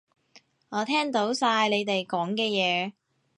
[0.69, 2.93] 我聽到晒你哋講嘅嘢